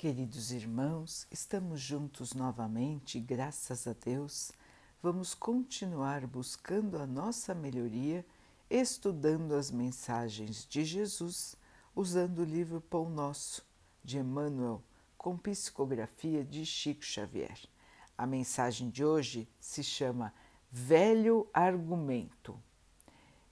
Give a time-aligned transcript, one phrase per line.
[0.00, 4.50] Queridos irmãos, estamos juntos novamente, graças a Deus.
[5.02, 8.24] Vamos continuar buscando a nossa melhoria,
[8.70, 11.54] estudando as mensagens de Jesus,
[11.94, 13.62] usando o livro Pão Nosso,
[14.02, 14.82] de Emmanuel,
[15.18, 17.60] com psicografia de Chico Xavier.
[18.16, 20.32] A mensagem de hoje se chama
[20.72, 22.58] Velho Argumento.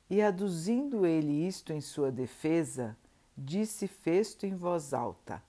[0.08, 2.96] E aduzindo ele isto em sua defesa,
[3.36, 5.46] disse Festo em voz alta: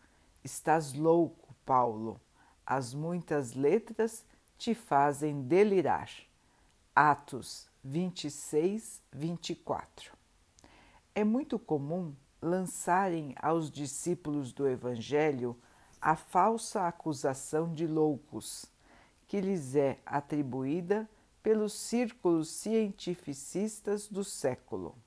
[0.52, 2.20] Estás louco, Paulo.
[2.66, 4.26] As muitas letras
[4.58, 6.10] te fazem delirar.
[6.96, 10.12] Atos 26, 24.
[11.14, 15.56] É muito comum lançarem aos discípulos do Evangelho
[16.02, 18.66] a falsa acusação de loucos,
[19.28, 21.08] que lhes é atribuída
[21.44, 24.98] pelos círculos cientificistas do século.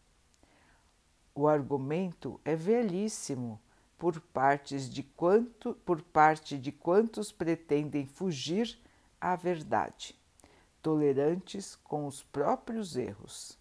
[1.34, 3.60] O argumento é velhíssimo
[4.02, 8.76] por, partes de quanto, por parte de quantos pretendem fugir
[9.20, 10.18] à verdade,
[10.82, 13.56] tolerantes com os próprios erros.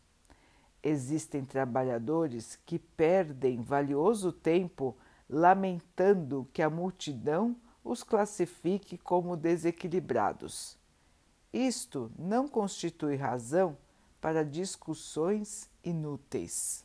[0.81, 4.97] Existem trabalhadores que perdem valioso tempo
[5.29, 10.75] lamentando que a multidão os classifique como desequilibrados.
[11.53, 13.77] Isto não constitui razão
[14.19, 16.83] para discussões inúteis.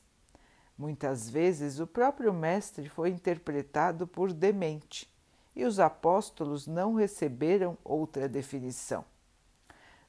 [0.79, 5.09] Muitas vezes o próprio Mestre foi interpretado por demente
[5.55, 9.03] e os apóstolos não receberam outra definição.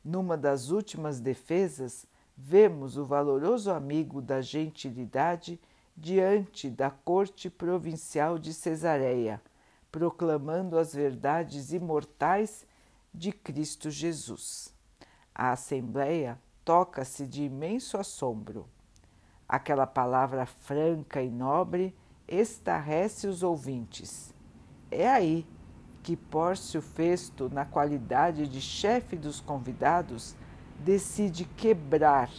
[0.03, 5.59] Numa das últimas defesas, vemos o valoroso amigo da gentilidade
[5.95, 9.41] diante da corte provincial de Cesareia,
[9.89, 12.67] proclamando as verdades imortais
[13.13, 14.73] de Cristo Jesus.
[15.33, 18.67] A Assembleia toca-se de imenso assombro
[19.47, 21.95] Aquela palavra franca e nobre
[22.27, 24.33] estarrece os ouvintes.
[24.91, 25.45] É aí
[26.03, 30.35] que Pórcio Festo, na qualidade de chefe dos convidados,
[30.79, 32.29] decide quebrar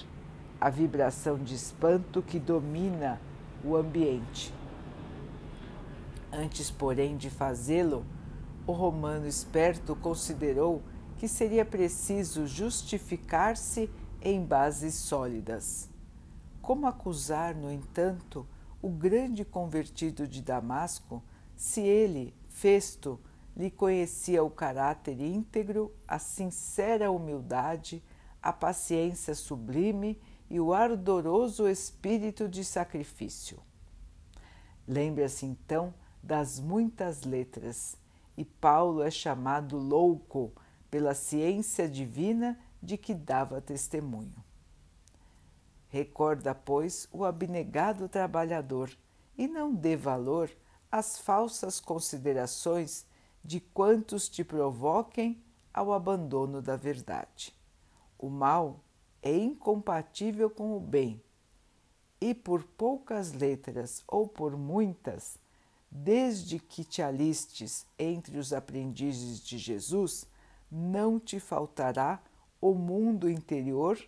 [0.60, 3.20] a vibração de espanto que domina
[3.64, 4.52] o ambiente.
[6.32, 8.04] Antes, porém, de fazê-lo,
[8.66, 10.82] o romano esperto considerou
[11.16, 15.88] que seria preciso justificar-se em bases sólidas.
[16.68, 18.46] Como acusar, no entanto,
[18.82, 21.22] o grande convertido de Damasco,
[21.56, 23.18] se ele, Festo,
[23.56, 28.04] lhe conhecia o caráter íntegro, a sincera humildade,
[28.42, 30.20] a paciência sublime
[30.50, 33.62] e o ardoroso espírito de sacrifício?
[34.86, 37.96] Lembre-se então das muitas letras,
[38.36, 40.52] e Paulo é chamado louco
[40.90, 44.47] pela ciência divina de que dava testemunho.
[45.88, 48.90] Recorda, pois, o abnegado trabalhador
[49.36, 50.50] e não dê valor
[50.90, 53.06] às falsas considerações
[53.42, 57.54] de quantos te provoquem ao abandono da verdade.
[58.18, 58.80] O mal
[59.22, 61.22] é incompatível com o bem,
[62.20, 65.38] e por poucas letras ou por muitas,
[65.90, 70.26] desde que te alistes entre os aprendizes de Jesus,
[70.70, 72.22] não te faltará
[72.60, 73.98] o mundo interior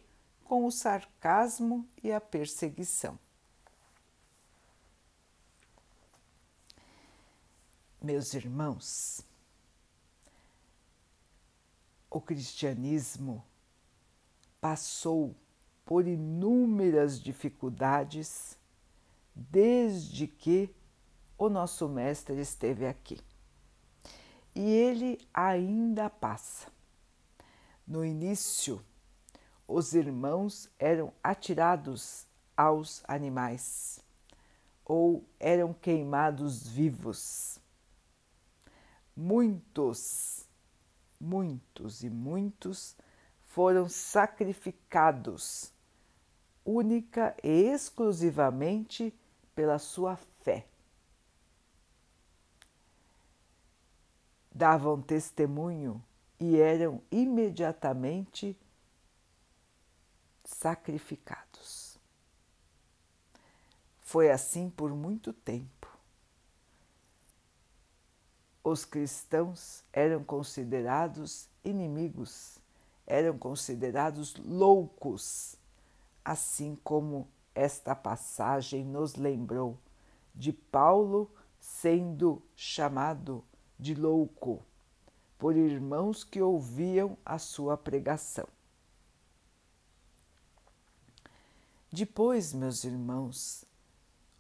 [0.51, 3.17] com o sarcasmo e a perseguição.
[8.03, 9.25] Meus irmãos,
[12.11, 13.45] o cristianismo
[14.61, 15.37] passou
[15.87, 18.59] por inúmeras dificuldades
[19.33, 20.75] desde que
[21.39, 23.21] o nosso Mestre esteve aqui.
[24.53, 26.67] E ele ainda passa.
[27.87, 28.85] No início
[29.73, 32.27] os irmãos eram atirados
[32.57, 34.01] aos animais
[34.85, 37.61] ou eram queimados vivos.
[39.17, 40.45] Muitos,
[41.21, 42.97] muitos e muitos
[43.45, 45.73] foram sacrificados
[46.65, 49.15] única e exclusivamente
[49.55, 50.67] pela sua fé.
[54.53, 56.03] Davam testemunho
[56.41, 58.59] e eram imediatamente
[60.51, 61.99] sacrificados.
[64.01, 65.89] Foi assim por muito tempo.
[68.63, 72.59] Os cristãos eram considerados inimigos,
[73.07, 75.57] eram considerados loucos,
[76.25, 79.79] assim como esta passagem nos lembrou
[80.35, 83.45] de Paulo sendo chamado
[83.79, 84.63] de louco
[85.39, 88.47] por irmãos que ouviam a sua pregação.
[91.93, 93.65] Depois, meus irmãos,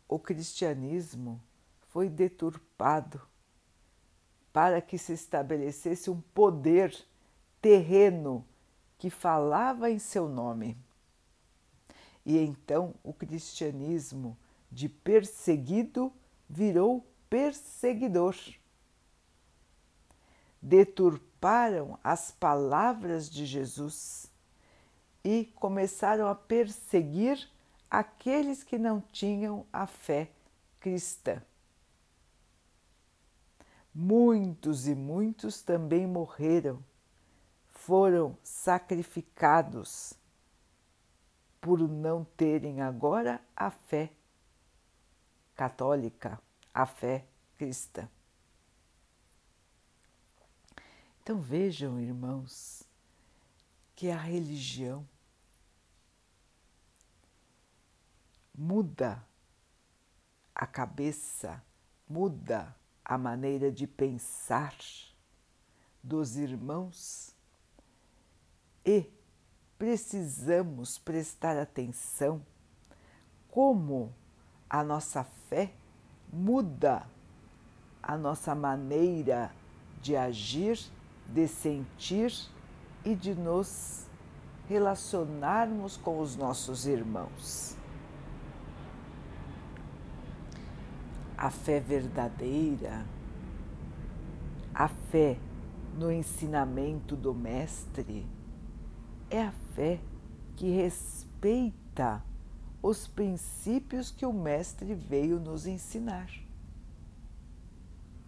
[0.09, 1.41] o cristianismo
[1.89, 3.21] foi deturpado
[4.53, 6.97] para que se estabelecesse um poder
[7.61, 8.45] terreno
[8.99, 10.77] que falava em seu nome.
[12.25, 14.39] E então o cristianismo
[14.71, 16.13] de perseguido
[16.49, 18.37] virou perseguidor.
[20.63, 24.30] Deturparam as palavras de Jesus
[25.25, 27.49] e começaram a perseguir
[27.91, 30.31] aqueles que não tinham a fé
[30.79, 31.43] cristã.
[33.95, 36.83] Muitos e muitos também morreram,
[37.69, 40.15] foram sacrificados
[41.61, 44.11] por não terem agora a fé
[45.55, 46.41] católica,
[46.73, 47.27] a fé
[47.59, 48.09] cristã.
[51.23, 52.83] Então vejam, irmãos,
[54.01, 55.07] que a religião
[58.55, 59.23] muda
[60.55, 61.63] a cabeça,
[62.09, 62.75] muda
[63.05, 64.75] a maneira de pensar
[66.03, 67.37] dos irmãos
[68.87, 69.05] e
[69.77, 72.43] precisamos prestar atenção
[73.51, 74.15] como
[74.71, 75.75] a nossa fé
[76.33, 77.07] muda
[78.03, 79.55] a nossa maneira
[80.01, 80.81] de agir,
[81.29, 82.33] de sentir
[83.05, 84.07] e de nos
[84.69, 87.77] relacionarmos com os nossos irmãos.
[91.37, 93.05] A fé verdadeira,
[94.75, 95.39] a fé
[95.99, 98.27] no ensinamento do Mestre,
[99.31, 100.01] é a fé
[100.57, 102.23] que respeita
[102.83, 106.31] os princípios que o Mestre veio nos ensinar.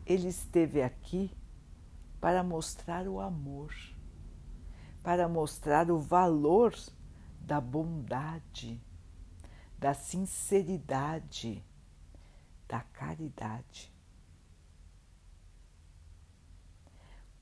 [0.05, 1.31] Ele esteve aqui
[2.21, 3.75] para mostrar o amor,
[5.03, 6.75] para mostrar o valor
[7.41, 8.81] da bondade,
[9.79, 11.65] da sinceridade,
[12.69, 13.93] da caridade.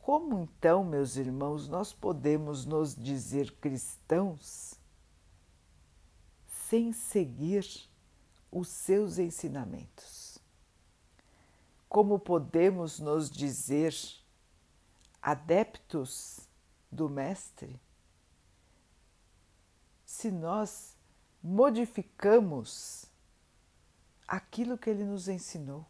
[0.00, 4.74] Como então, meus irmãos, nós podemos nos dizer cristãos
[6.46, 7.66] sem seguir
[8.50, 10.38] os seus ensinamentos?
[11.88, 13.94] Como podemos nos dizer
[15.20, 16.48] adeptos
[16.90, 17.80] do Mestre
[20.04, 20.96] se nós
[21.42, 23.06] modificamos
[24.26, 25.86] aquilo que ele nos ensinou?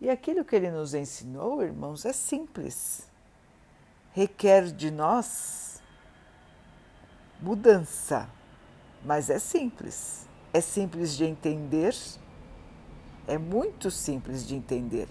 [0.00, 3.06] E aquilo que ele nos ensinou, irmãos, é simples.
[4.12, 5.82] Requer de nós
[7.40, 8.28] mudança,
[9.04, 10.26] mas é simples.
[10.52, 11.94] É simples de entender,
[13.28, 15.08] é muito simples de entender.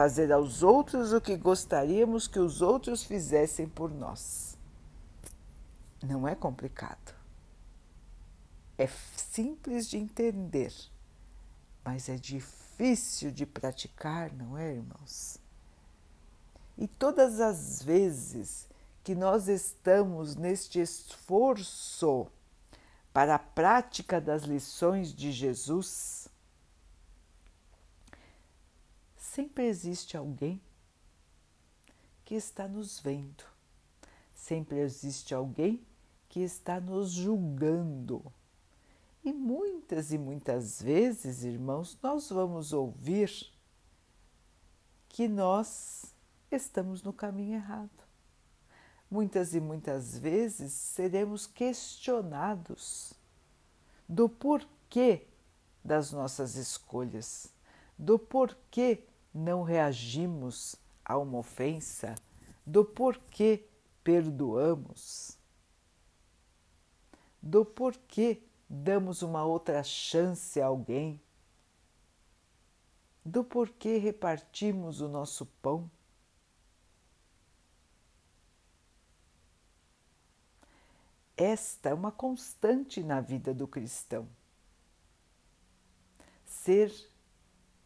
[0.00, 4.56] Fazer aos outros o que gostaríamos que os outros fizessem por nós.
[6.02, 7.14] Não é complicado.
[8.78, 10.72] É simples de entender,
[11.84, 15.36] mas é difícil de praticar, não é, irmãos?
[16.78, 18.66] E todas as vezes
[19.04, 22.26] que nós estamos neste esforço
[23.12, 26.19] para a prática das lições de Jesus,
[29.30, 30.60] sempre existe alguém
[32.24, 33.44] que está nos vendo,
[34.34, 35.86] sempre existe alguém
[36.28, 38.24] que está nos julgando
[39.22, 43.30] e muitas e muitas vezes, irmãos, nós vamos ouvir
[45.08, 46.12] que nós
[46.50, 47.90] estamos no caminho errado.
[49.08, 53.12] Muitas e muitas vezes seremos questionados
[54.08, 55.28] do porquê
[55.84, 57.52] das nossas escolhas,
[57.96, 62.14] do porquê não reagimos a uma ofensa,
[62.66, 63.66] do porquê
[64.02, 65.38] perdoamos,
[67.42, 71.20] do porquê damos uma outra chance a alguém,
[73.24, 75.90] do porquê repartimos o nosso pão.
[81.36, 84.28] Esta é uma constante na vida do cristão.
[86.44, 86.92] Ser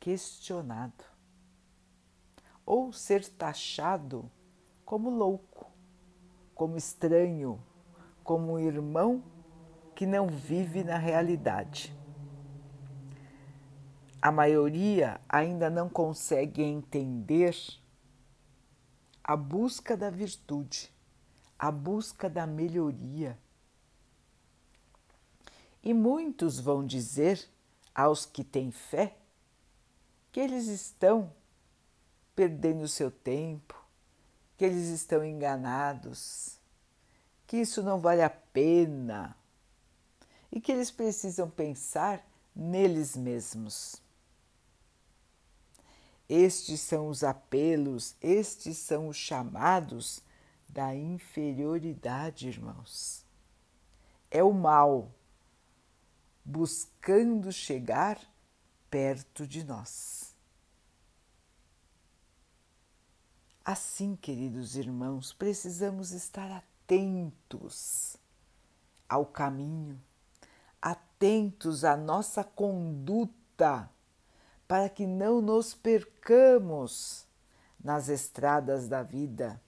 [0.00, 1.13] questionado
[2.66, 4.30] ou ser taxado
[4.84, 5.70] como louco,
[6.54, 7.62] como estranho,
[8.22, 9.22] como um irmão
[9.94, 11.94] que não vive na realidade.
[14.20, 17.54] A maioria ainda não consegue entender
[19.22, 20.90] a busca da virtude,
[21.58, 23.38] a busca da melhoria.
[25.82, 27.46] E muitos vão dizer
[27.94, 29.16] aos que têm fé
[30.32, 31.30] que eles estão
[32.34, 33.82] perdendo seu tempo,
[34.56, 36.58] que eles estão enganados,
[37.46, 39.36] que isso não vale a pena
[40.50, 42.24] e que eles precisam pensar
[42.54, 44.00] neles mesmos.
[46.28, 50.22] Estes são os apelos, estes são os chamados
[50.68, 53.24] da inferioridade, irmãos.
[54.30, 55.12] É o mal
[56.44, 58.18] buscando chegar
[58.90, 60.23] perto de nós.
[63.64, 68.14] Assim, queridos irmãos, precisamos estar atentos
[69.08, 69.98] ao caminho,
[70.82, 73.88] atentos à nossa conduta
[74.68, 77.26] para que não nos percamos
[77.82, 79.58] nas estradas da vida,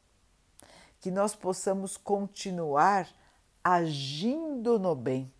[1.01, 3.09] que nós possamos continuar
[3.65, 5.33] agindo no bem,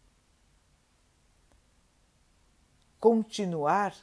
[2.99, 3.95] continuar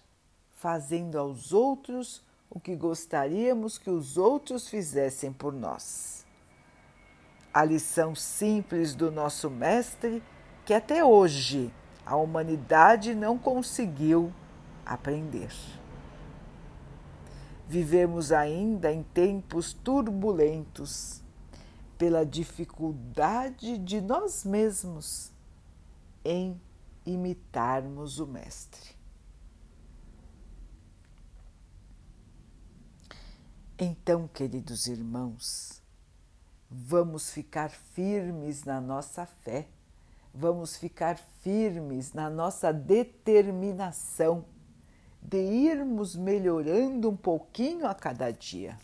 [0.51, 6.23] fazendo aos outros o que gostaríamos que os outros fizessem por nós.
[7.51, 10.21] A lição simples do nosso Mestre,
[10.63, 11.73] que até hoje
[12.05, 14.31] a humanidade não conseguiu
[14.85, 15.51] aprender.
[17.67, 21.23] Vivemos ainda em tempos turbulentos
[21.97, 25.31] pela dificuldade de nós mesmos
[26.23, 26.59] em
[27.03, 28.92] imitarmos o Mestre.
[33.79, 35.81] Então, queridos irmãos,
[36.69, 39.67] vamos ficar firmes na nossa fé,
[40.31, 44.45] vamos ficar firmes na nossa determinação
[45.19, 48.77] de irmos melhorando um pouquinho a cada dia,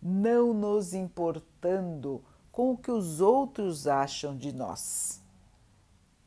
[0.00, 5.20] não nos importando com o que os outros acham de nós,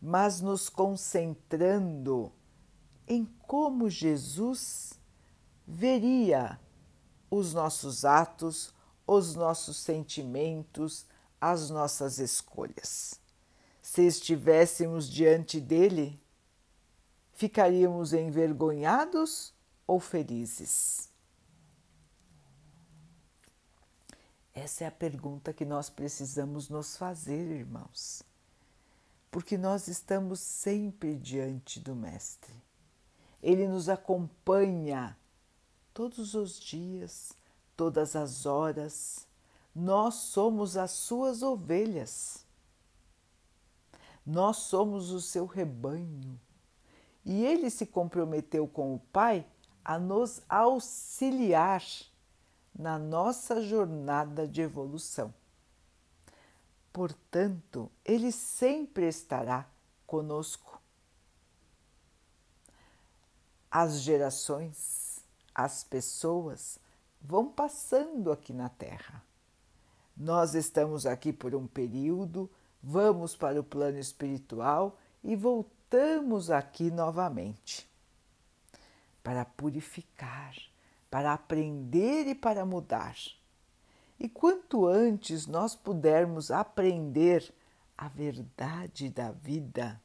[0.01, 2.33] mas nos concentrando
[3.07, 4.99] em como Jesus
[5.65, 6.59] veria
[7.29, 8.73] os nossos atos,
[9.05, 11.05] os nossos sentimentos,
[11.39, 13.19] as nossas escolhas.
[13.81, 16.21] Se estivéssemos diante dele,
[17.33, 19.53] ficaríamos envergonhados
[19.85, 21.09] ou felizes?
[24.53, 28.23] Essa é a pergunta que nós precisamos nos fazer, irmãos,
[29.29, 32.55] porque nós estamos sempre diante do Mestre.
[33.41, 35.15] Ele nos acompanha
[35.97, 37.33] todos os dias,
[37.75, 39.25] todas as horas.
[39.73, 42.45] Nós somos as suas ovelhas.
[44.23, 46.39] Nós somos o seu rebanho
[47.25, 49.43] e ele se comprometeu com o Pai
[49.83, 51.83] a nos auxiliar
[52.77, 55.33] na nossa jornada de evolução.
[56.93, 59.67] Portanto, ele sempre estará
[60.05, 60.79] conosco.
[63.71, 65.06] As gerações,
[65.57, 66.77] as pessoas
[67.19, 69.23] vão passando aqui na Terra.
[70.15, 72.47] Nós estamos aqui por um período,
[72.81, 77.89] vamos para o plano espiritual e voltamos aqui novamente
[79.23, 80.55] para purificar,
[81.09, 83.15] para aprender e para mudar.
[84.19, 87.51] E quanto antes nós pudermos aprender
[87.97, 89.99] a verdade da vida,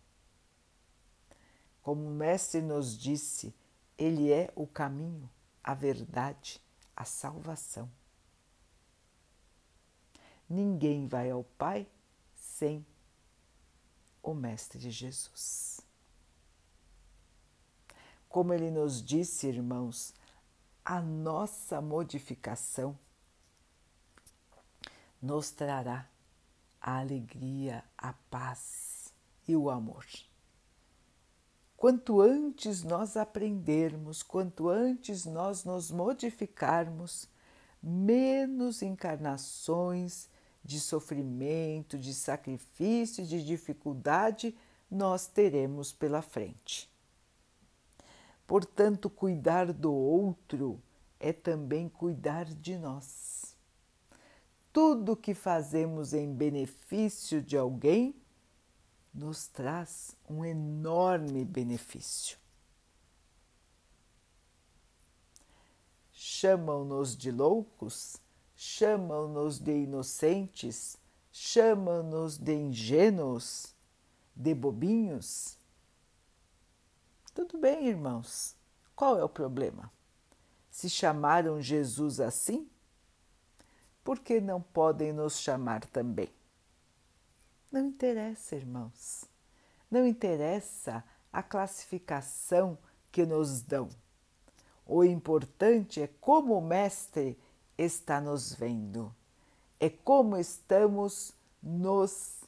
[1.82, 3.54] como o Mestre nos disse,
[3.98, 5.28] Ele é o caminho,
[5.62, 6.60] a verdade,
[6.96, 7.90] a salvação.
[10.48, 11.88] Ninguém vai ao Pai
[12.34, 12.84] sem
[14.22, 15.80] o Mestre Jesus.
[18.28, 20.14] Como ele nos disse, irmãos,
[20.84, 22.98] a nossa modificação
[25.20, 26.08] nos trará
[26.80, 29.14] a alegria, a paz
[29.46, 30.04] e o amor.
[31.82, 37.28] Quanto antes nós aprendermos, quanto antes nós nos modificarmos,
[37.82, 40.28] menos encarnações
[40.62, 44.56] de sofrimento, de sacrifício, de dificuldade
[44.88, 46.88] nós teremos pela frente.
[48.46, 50.80] Portanto, cuidar do outro
[51.18, 53.56] é também cuidar de nós.
[54.72, 58.21] Tudo que fazemos em benefício de alguém
[59.12, 62.38] nos traz um enorme benefício.
[66.12, 68.20] Chamam-nos de loucos?
[68.64, 70.96] chamam-nos de inocentes,
[71.32, 73.74] chamam-nos de ingênuos,
[74.36, 75.58] de bobinhos.
[77.34, 78.54] Tudo bem, irmãos,
[78.94, 79.92] qual é o problema?
[80.70, 82.70] Se chamaram Jesus assim,
[84.04, 86.30] por que não podem nos chamar também?
[87.72, 89.24] Não interessa, irmãos,
[89.90, 91.02] não interessa
[91.32, 92.76] a classificação
[93.10, 93.88] que nos dão.
[94.86, 97.38] O importante é como o Mestre
[97.78, 99.14] está nos vendo,
[99.80, 102.44] é como estamos nos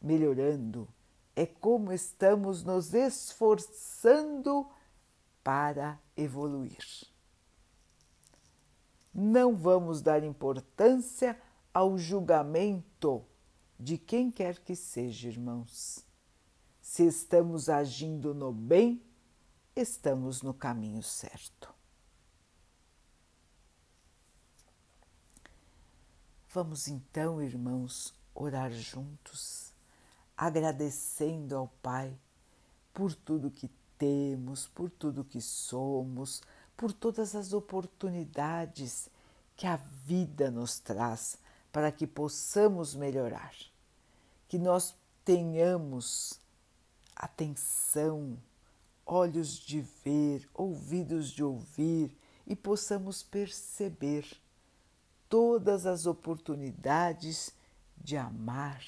[0.00, 0.86] melhorando,
[1.34, 4.68] é como estamos nos esforçando
[5.42, 7.08] para evoluir.
[9.12, 11.36] Não vamos dar importância
[11.74, 13.26] ao julgamento
[13.80, 16.04] de quem quer que seja, irmãos.
[16.82, 19.02] Se estamos agindo no bem,
[19.74, 21.72] estamos no caminho certo.
[26.52, 29.72] Vamos então, irmãos, orar juntos,
[30.36, 32.14] agradecendo ao Pai
[32.92, 36.42] por tudo que temos, por tudo que somos,
[36.76, 39.08] por todas as oportunidades
[39.56, 41.38] que a vida nos traz
[41.72, 43.54] para que possamos melhorar,
[44.48, 46.40] que nós tenhamos
[47.14, 48.36] atenção,
[49.06, 54.26] olhos de ver, ouvidos de ouvir e possamos perceber
[55.28, 57.52] todas as oportunidades
[57.96, 58.82] de amar,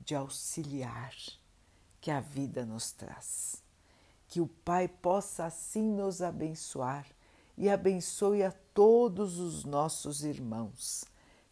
[0.00, 1.14] de auxiliar
[2.00, 3.62] que a vida nos traz.
[4.28, 7.06] Que o Pai possa assim nos abençoar
[7.58, 11.04] e abençoe a todos os nossos irmãos.